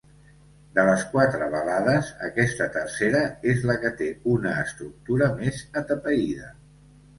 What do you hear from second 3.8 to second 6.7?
que té una estructura més atapeïda.